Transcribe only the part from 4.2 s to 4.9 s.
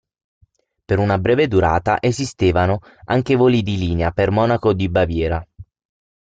Monaco di